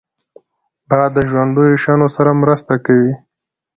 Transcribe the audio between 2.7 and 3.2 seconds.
کوي